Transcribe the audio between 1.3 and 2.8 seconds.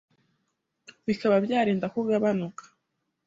byarinda ko ugabanuka